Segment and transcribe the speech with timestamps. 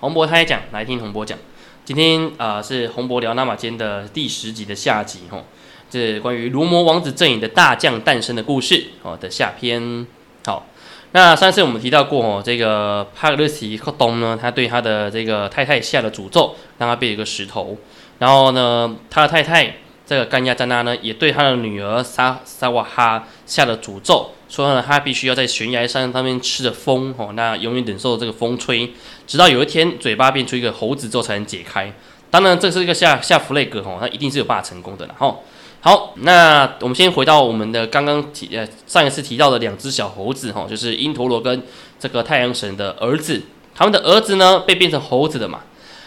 [0.00, 1.38] 洪博开讲，来听洪博讲。
[1.84, 5.42] 今天啊、是洪博聊那马间的第十集的下集吼，
[5.88, 10.06] 这是关于罗摩王子阵营的大将诞生的故事哦的下篇。
[10.44, 10.66] 好，
[11.12, 17.78] 那上次我们提到过哦，这个帕格勒西克东呢，他对他的这个太太下了诅咒，让他变一个石头。
[18.18, 28.92] 然后呢，他的太太这个甘亚詹娜呢，也对他的女儿沙沙瓦哈下了诅咒，说呢，他必须要在悬崖山上面吃着风哦，那永远忍受这个风吹，
[29.26, 31.92] 直到有一天嘴巴变出一个猴子之后才能解开。
[32.30, 35.36] 当然，这是一个下下弗雷格哦，那一定是有办法成功的啦哈。
[35.80, 41.62] 好，那我们先回到我们的刚刚提呃上一次提到的两只小猴子哈，就是因陀罗跟
[41.98, 43.42] 这个太阳神的儿子，
[43.74, 45.60] 他们的儿子呢被变成猴子的嘛。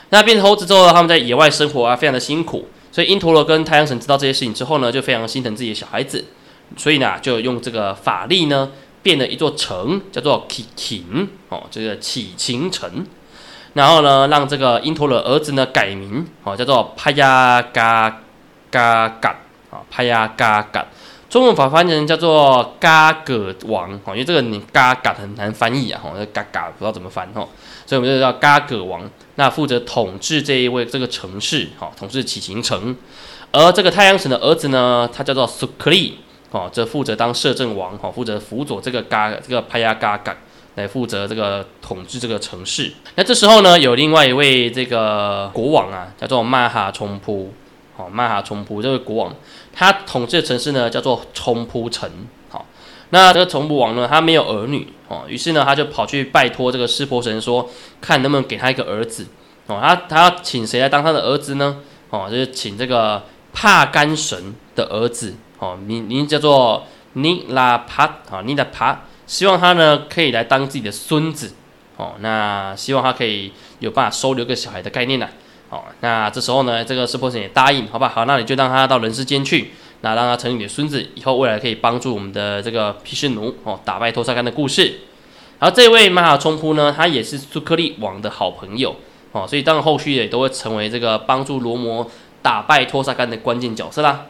[0.10, 2.68] 那变成猴子之后，他们在野外生活啊，非常的辛苦。
[2.92, 6.26] 所以因陀罗跟太阳神知道这些事情之后呢，就非常心疼自己的小孩子，
[6.78, 8.72] 所以呢，就用这个法力呢，
[9.02, 13.06] 变了一座城，叫做启秦哦，这个启秦城。
[13.74, 18.22] 然后呢，让这个因陀罗儿子呢改名哦，叫做帕亚嘎
[18.72, 19.30] 嘎嘎
[19.70, 20.86] 啊，帕亚嘎嘎。
[21.30, 27.48] 中文法翻译成叫做嘎葛王哦，因为这个你嘎嘎很难翻译啊，哦，嘎嘎不知道怎么翻哦，
[27.86, 29.08] 所以我们就叫嘎葛王。
[29.36, 32.96] 那负责统治这一位这个城市，好、统治启秦城。
[33.52, 36.18] 而这个太阳神的儿子呢，他叫做苏克利，
[36.52, 40.36] 哦，这负责当摄政王，哦，负责辅佐这个嘎这个帕亚嘎嘎
[40.76, 42.92] 来负责这个统治这个城市。
[43.16, 47.54] 那这时候呢，有另外一位这个国王啊，叫做曼哈冲扑，
[47.98, 49.36] 哦，曼哈冲扑这位国王，
[49.74, 52.10] 他统治的城市呢叫做冲扑城，
[52.50, 52.66] 好、
[53.10, 57.70] 那这个冲扑王呢，他没有儿女哦，于是呢，他就跑去拜托这个湿婆神说，
[58.02, 59.28] 看能不能给他一个儿子
[59.68, 59.80] 哦。
[59.82, 61.78] 他他要请谁来当他的儿子呢？
[62.10, 71.54] 哦，就是请这个帕干神的儿子哦，名名叫做尼拉帕啊，尼拉帕，希望他呢可以来当自己的孙子
[71.98, 72.14] 哦。
[72.20, 75.28] 那希望他可以有办法收留个小孩的概念呢、
[75.70, 79.72] 哦，那这时候呢，这个湿婆神也答应，好吧，好，那你就让他到人世间去。
[80.02, 85.02] 那让他成为你的孙子，以后未来可以帮助我们的这个毗湿奴哦打败托萨干的故事。
[85.60, 88.96] 然后这位玛哈冲扑呢，他也是苏克利王的好朋友
[89.34, 92.10] 哦，所以当然后续也都会成为这个帮助罗摩
[92.42, 94.28] 打败托萨干的关键角色啦。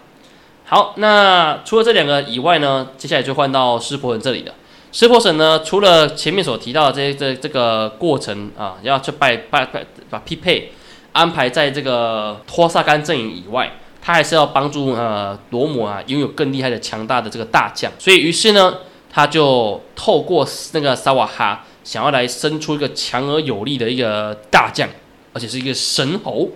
[0.69, 4.53] 好，那除了这两个以外呢，接下来就换到湿婆神这里了。
[4.91, 10.71] 湿婆神呢，除了前面所提到的这这这个过程啊，要去拜拜拜把匹配
[11.11, 13.79] 安排在这个托萨干阵营以外。
[13.99, 18.77] 他还是要帮助呃罗摩啊拥有更厉害的强大的这个大将，所以于是呢，
[19.11, 24.87] 他就透过那个萨瓦哈，想要来生出一个强而有力的一个大将，
[25.33, 26.49] 而且是一个神猴。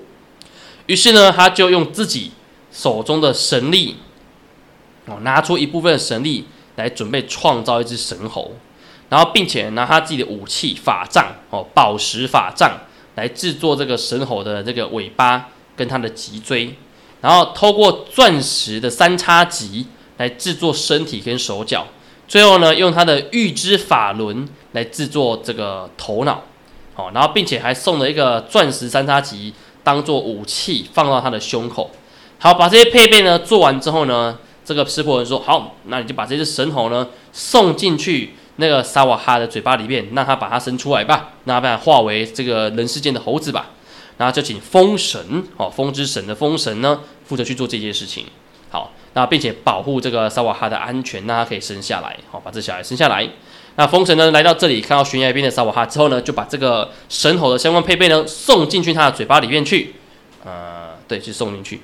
[0.85, 2.31] 于是呢，他就用自己
[2.73, 3.97] 手中的神力，
[5.05, 8.51] 哦，拿出一部分神力来准备创造一只神猴，
[9.09, 12.79] 然后并且拿他自己的武器法杖哦，宝石法杖
[13.13, 16.75] 来制作这个神猴的这个尾巴跟它的脊椎。
[17.21, 19.85] 然后透过钻石的三叉戟
[20.17, 21.87] 来制作身体跟手脚，
[22.27, 26.41] 最后呢，用它的预知法轮来制作这个头脑，
[26.95, 29.53] 哦，然后并且还送了一个钻石三叉戟
[29.83, 31.91] 当做武器放到他的胸口。
[32.43, 43.67] 好，把这些配备呢做完之后呢，这个湿婆人说：“好，那你就把这只神猴呢送进去那个沙瓦哈的嘴巴里面，让他把它生出来吧，让他把它化为这个人世间的猴子吧。”
[44.19, 48.25] 然后就请风神，哦，风之神的风神呢，负责去做这件事情。
[48.69, 53.25] 好，那并且保护这个萨瓦哈的安全，让他可以生下来，好，把这小孩生下来。
[53.77, 59.95] 那风神呢，来到这里，看到悬崖边的萨瓦哈之后呢，就把这个神猴的相关配备呢，送进去他的嘴巴里面去。
[60.43, 61.79] 呃，对，去送进去。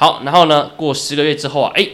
[0.00, 1.86] 好，然后呢，过十个月之后啊，哎，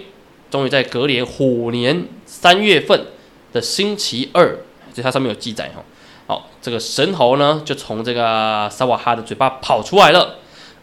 [0.48, 3.06] 终于在隔年虎年三月份
[3.52, 4.60] 的星期二，
[4.94, 5.82] 就它上面有记载哈。
[6.28, 10.36] 好，这个神猴呢，就从这个萨瓦哈的嘴巴跑出来了，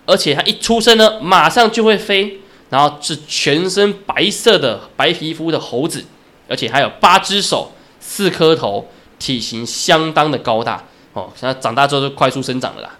[0.05, 6.03] 而且它一出生呢，马上就会飞，然后是全身白色的白皮肤的猴子，
[6.49, 7.71] 而且还有八只手、
[8.01, 10.83] 四颗头，体型相当的高大
[11.13, 11.31] 哦。
[11.37, 12.97] 现在长大之后就快速生长了啦。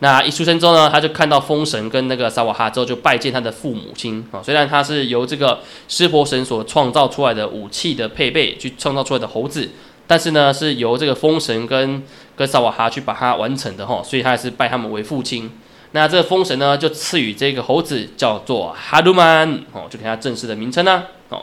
[0.00, 4.42] 那一出生之后呢，他就看到风神跟那个萨瓦哈之后，就拜见他的父母亲啊。
[4.42, 9.70] 虽然他是由这个湿婆神所创造出来的武器的配备去创造出来的猴子。
[10.10, 12.02] 但是呢，是由这个风神跟
[12.34, 15.50] 跟萨瓦哈去把它完成的哈，所以他还是拜他们为父亲。
[15.92, 21.42] 那这个风神呢，就赐予这个猴子叫做哈鲁曼哦，就给他正式的名称啦哦。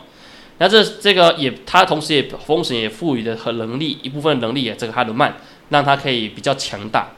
[0.58, 5.36] 那这这个也，他同时也风神也赋予的和能力一部分能力啊，这个哈鲁曼
[5.70, 7.12] 让他可以比较强大。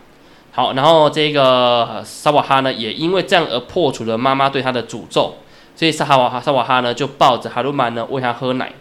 [0.58, 5.36] 好，然后这个萨瓦哈呢，也因为这样而破除了妈妈对他的诅咒，
[5.76, 8.74] 所以萨瓦哈萨瓦哈呢就抱着哈鲁曼呢喂他喝奶。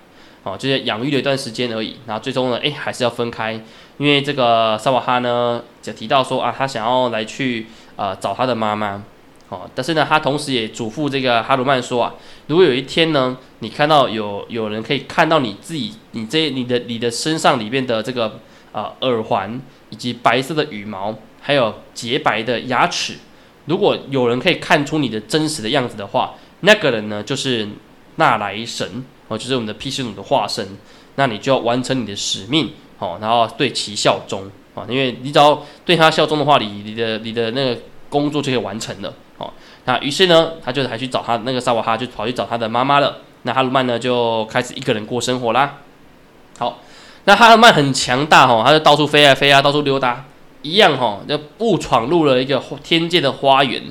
[0.42, 1.96] 哦，就是养育了一段时间而已。
[2.06, 3.52] 然后最终呢，哎，还是要分开，
[3.98, 9.04] 因为这个萨瓦哈呢，就提到说啊，他想要来去呃找他的妈妈。
[9.50, 12.14] 哦，但是呢，他同时也嘱咐这个哈鲁曼说啊，
[12.46, 18.40] 如果有一天呢，你看到有有人可以看到你自己，你这你的你的身上里面的这个
[18.72, 21.14] 啊耳环，以及白色的羽毛，
[21.46, 23.14] 还有洁白的牙齿，
[23.66, 27.68] 如果有人可以看出你的真实的样子的话，那个人呢就是
[28.16, 30.76] 纳莱神哦，就是我们的毗湿奴的化身，
[31.14, 39.14] 那你就要完成你的使命哦，然后对其效忠啊，因为你只要对他效忠的话，你你的你的那个工作就可以完成了。
[39.38, 39.52] 哦，
[39.84, 43.18] 那于是呢，他就还去找他那个萨瓦哈，就跑去找他的妈妈了。
[43.42, 45.76] 那哈鲁曼呢，就开始一个人过生活啦。
[46.58, 46.80] 好，
[47.24, 50.24] 那哈鲁曼很强大哦，他就到处飞啊飞啊，到处溜达，
[50.66, 53.82] 一样哈，就误闯入了一个天界的花园。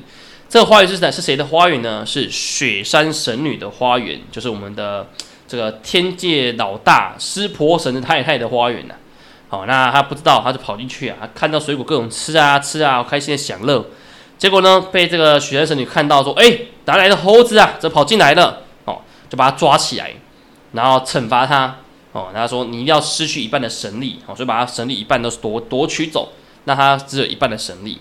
[0.48, 1.10] 这个花园是谁？
[1.10, 2.04] 是谁的花园呢？
[2.06, 5.08] 是雪山神女的花园，就是我们的
[5.48, 8.94] 这个天界老大湿婆神的太太的花园呢。
[9.48, 13.84] 好，那他不知道，他就跑进去啊，看到水果各种吃啊吃啊，开心的享乐。
[14.38, 17.74] 结果呢，被这个雪山神女看到，说：“哎，哪来的猴子啊？
[17.80, 19.00] 这跑进来了！”哦，
[19.30, 20.12] 就把他抓起来，
[20.72, 21.76] 然后惩罚他。
[22.12, 26.32] 哦，然后说：“你一定要失去一半的神力。”哦，所以把他神力一半都夺夺取走，
[26.66, 27.98] 那他只有一半的神力。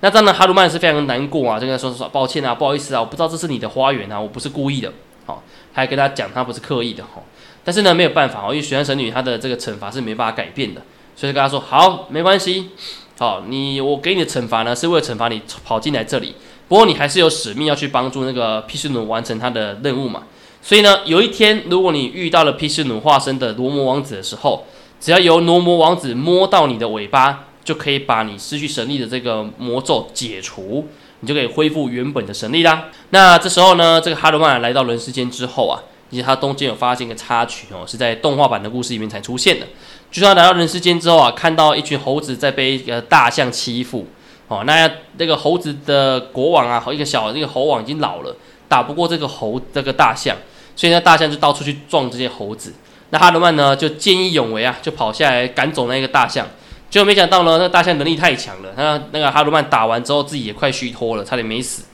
[0.00, 4.92] 那当然，哈鲁曼是非常难过啊，就跟他说：“说抱歉啊，不好意思啊，我不知道这是你的花园啊，我不是故意的。”
[5.26, 7.02] 好，还跟他讲他不是刻意的。
[7.04, 7.22] 哈，
[7.64, 10.82] 但是呢，没有办法哦，因为雪山神女她的这个惩罚是没办法改变的，
[11.16, 12.70] 所以跟他说：“好，没关系。”
[13.18, 16.36] 好，你我给你的惩罚呢，是为了惩罚你跑进来这里。
[16.68, 20.22] 不过你还是有使命要去帮助那个皮斯奴完成他的任务嘛。
[20.62, 24.64] 所以呢，有一天如果你遇到了皮斯奴化身的罗摩王子的时候，
[25.00, 30.88] 只要由罗摩王子摸到你的尾巴，就可以把你失去神力的这个魔咒解除，
[31.20, 32.86] 你就可以恢复原本的神力啦。
[33.10, 39.66] 那这时候呢，这个哈罗曼来到人世间之后啊，以及他中间有发现一个插曲哦，是在动画版的故事里面才出现的。
[40.10, 44.06] 就他来到人世间之后啊，看到一群猴子在被一个大象欺负，
[44.46, 48.34] 哦，那那个猴子的国王啊，和一个小那个猴王已经老了，
[48.66, 50.34] 打不过这个猴这个大象，
[50.74, 52.72] 所以那大象就到处去撞这些猴子。
[53.10, 56.46] 那哈德曼呢就见义勇为啊，就跑下来赶走那个大象。
[56.90, 61.84] 结果没想到呢，那大象能力太强了，那那个哈德曼打完之后自己也快虚脱了，差点没死。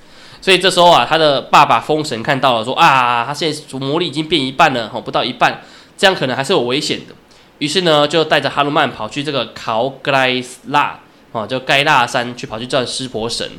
[0.40, 5.62] 所以这时候啊，他的爸爸风神看到了，说啊，他现在魔力已经变一半了，哦，不到一半，
[5.96, 7.14] 这样可能还是有危险的。
[7.58, 11.00] 于是呢，就带着哈鲁曼跑去这个考格莱斯拉
[11.32, 13.50] 啊，就盖纳山去跑去叫湿婆神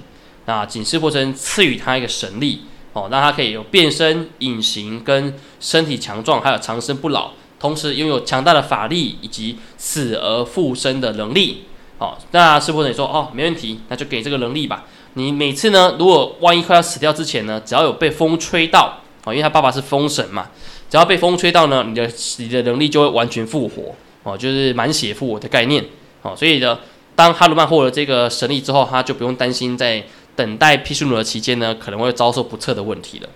[0.46, 2.62] 啊，请湿婆神赐予他一个神力
[2.94, 7.32] 哦，让他可以有变身、隐形、跟身体强壮，还有长生不老，
[7.66, 11.64] 同时拥有强大的法力以及死而复生的能力。
[11.98, 14.84] 哦，那湿婆神说：“哦，没问题，那就给这个能力吧。
[15.14, 20.48] 你每次呢，如果万一快要死掉之前呢，只要有被风吹到哦，因为他爸爸是风神嘛。”
[20.88, 22.08] 只要被风吹到呢，你的
[22.38, 25.84] 你的能力就会完全复活哦，就是满血复活的概念
[26.22, 26.36] 哦。
[26.38, 26.78] 所以呢，
[27.16, 30.04] 当哈鲁曼获得这个神力之后，他就不用担心在
[30.36, 33.30] 等待毗湿奴的期间呢，可能会遭受不测的问题了。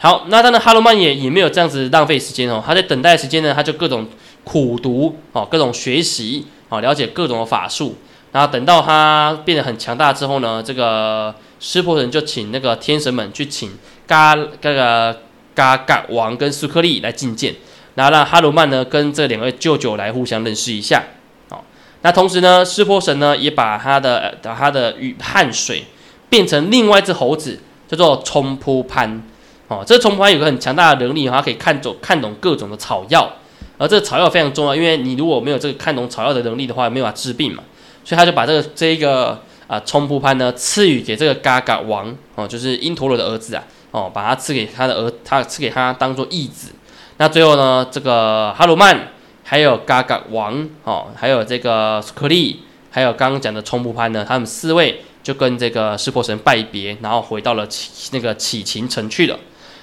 [0.00, 4.08] 好，那当然哈鲁曼也也没有这样子浪费时间哦，他在等待时间呢，他就各种
[4.42, 7.96] 苦读哦，各种学习哦，了解各种的法术。
[8.32, 15.20] 然后等到他变得很强大之后呢，这个湿婆神就请那个天神们去请嘎那个。
[15.52, 17.54] 嘎嘎王跟苏克利来觐见，
[17.96, 21.02] 然后让哈鲁曼呢跟这两位舅舅来互相认识一下。
[21.50, 21.62] 好，
[22.02, 25.84] 那同时呢，湿婆神呢也把他的把他的雨汗水
[26.30, 29.22] 变成另外一只猴子，叫做冲扑潘。
[29.70, 33.30] 哦，这个冲扑潘有个很强大的能力，它可以看懂看懂各种的草药，
[33.78, 37.62] 而这个草药非常重要，因为你如果没有这个看懂草药的能力的话，没有法治病嘛。
[38.04, 43.62] 所以他就把这个这一个啊冲扑潘呢赐予给这个嘎嘎王哦，就是因陀罗的儿子啊。
[43.92, 46.72] 哦，把他赐给他的儿，他赐给他当做义子。
[47.16, 48.96] 那最后呢，这个哈鲁曼，
[49.42, 52.60] 还有嘎嘎王，哦，还有这个苏克利，
[52.90, 59.36] 还有刚刚讲的冲布潘呢，他们四位就跟这个湿婆神拜别，然后回到了启那个启晴城去了。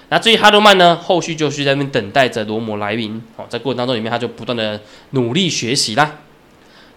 [0.09, 3.21] 那至于哈鲁曼呢，后续就是在那边等待着罗摩来临。
[3.35, 4.79] 哦，在过程当中里面，他就不断的
[5.11, 6.19] 努力学习啦。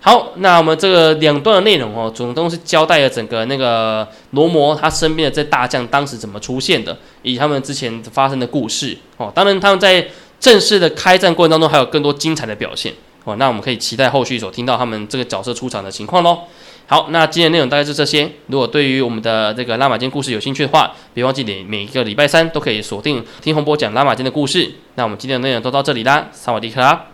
[0.03, 9.31] 好，那我们这个两段的内容哦，总共是交代了整个那个罗摩他身边的这大将当时怎么出现的，以及他们之前发生的故事哦。
[9.35, 10.07] 当然，他们在
[10.39, 13.37] 正式的开战过程当中还有更多精彩的表现哦。
[13.37, 16.39] 那我们可以期待后续所听到他们这个角色出场的情况喽。
[16.91, 18.29] 好，那今天内容大概是这些。
[18.49, 24.69] 如果对于我们的这个拉玛金故事有兴趣的话，别忘记每每一个礼拜三都可以锁定听洪波讲拉玛金的故事。
[24.97, 27.07] 那我们今天的内容都到这里啦，萨瓦迪卡。